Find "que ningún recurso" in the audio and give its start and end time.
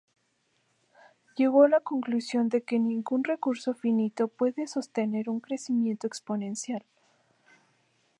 2.63-3.75